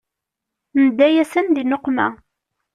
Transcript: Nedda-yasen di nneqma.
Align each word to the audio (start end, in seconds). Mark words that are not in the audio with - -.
Nedda-yasen 0.81 1.47
di 1.55 1.63
nneqma. 1.65 2.07